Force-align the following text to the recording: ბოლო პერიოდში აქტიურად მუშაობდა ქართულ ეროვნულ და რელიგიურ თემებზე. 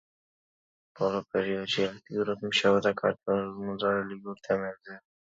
ბოლო 0.99 1.17
პერიოდში 1.33 1.83
აქტიურად 1.87 2.41
მუშაობდა 2.45 2.93
ქართულ 3.01 3.41
ეროვნულ 3.43 3.77
და 3.83 3.91
რელიგიურ 3.99 4.41
თემებზე. 4.49 4.97